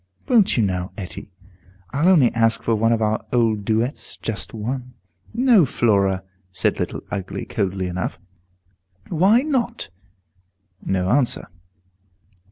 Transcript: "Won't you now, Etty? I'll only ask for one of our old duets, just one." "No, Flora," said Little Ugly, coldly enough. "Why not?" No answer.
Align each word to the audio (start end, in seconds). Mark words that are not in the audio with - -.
"Won't 0.27 0.57
you 0.57 0.63
now, 0.63 0.91
Etty? 0.97 1.29
I'll 1.91 2.07
only 2.07 2.33
ask 2.33 2.63
for 2.63 2.73
one 2.73 2.91
of 2.91 3.03
our 3.03 3.23
old 3.31 3.63
duets, 3.65 4.17
just 4.17 4.51
one." 4.51 4.95
"No, 5.31 5.63
Flora," 5.63 6.23
said 6.51 6.79
Little 6.79 7.03
Ugly, 7.11 7.45
coldly 7.45 7.85
enough. 7.85 8.17
"Why 9.09 9.43
not?" 9.43 9.91
No 10.83 11.07
answer. 11.07 11.49